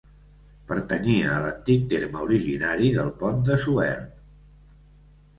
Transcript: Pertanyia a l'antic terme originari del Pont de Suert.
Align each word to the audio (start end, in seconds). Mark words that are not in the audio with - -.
Pertanyia 0.69 1.33
a 1.33 1.41
l'antic 1.43 1.83
terme 1.91 2.23
originari 2.27 2.89
del 2.95 3.11
Pont 3.19 3.43
de 3.51 3.59
Suert. 3.65 4.09